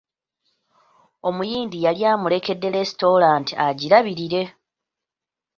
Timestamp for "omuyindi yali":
1.27-2.01